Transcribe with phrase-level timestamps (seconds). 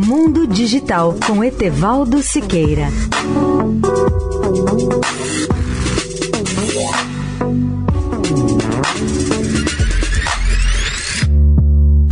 [0.00, 2.86] Mundo Digital com Etevaldo Siqueira.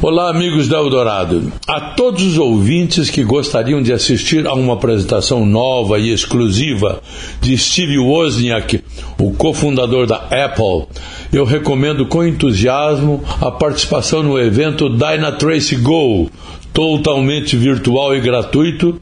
[0.02, 1.52] Olá, amigos da Eldorado.
[1.68, 7.00] A todos os ouvintes que gostariam de assistir a uma apresentação nova e exclusiva
[7.40, 8.82] de Steve Wozniak,
[9.16, 10.88] o cofundador da Apple,
[11.32, 16.28] eu recomendo com entusiasmo a participação no evento Dynatrace Go,
[16.76, 19.00] totalmente virtual e gratuito,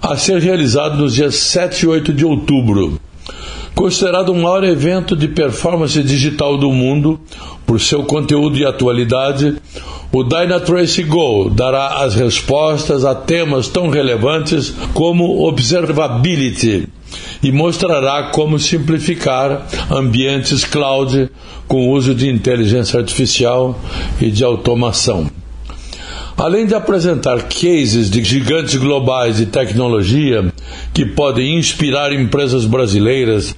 [0.00, 2.98] a ser realizado nos dias 7 e 8 de outubro.
[3.74, 7.20] Considerado o maior evento de performance digital do mundo,
[7.66, 9.56] por seu conteúdo e atualidade,
[10.10, 16.88] o Dynatrace Go dará as respostas a temas tão relevantes como observability
[17.42, 21.30] e mostrará como simplificar ambientes cloud
[21.68, 23.78] com o uso de inteligência artificial
[24.18, 25.41] e de automação.
[26.36, 30.52] Além de apresentar cases de gigantes globais de tecnologia
[30.92, 33.54] que podem inspirar empresas brasileiras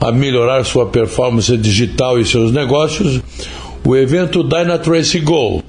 [0.00, 3.20] a melhorar sua performance digital e seus negócios,
[3.84, 5.62] o evento Dynatrace Go